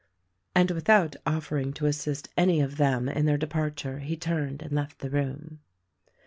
[0.55, 4.97] And without offering to assist any of them in their departure he turned and left
[4.97, 5.59] the room.